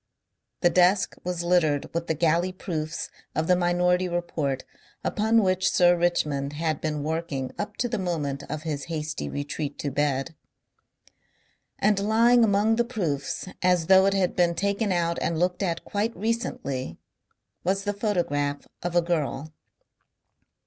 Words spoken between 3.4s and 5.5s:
the Minority Report upon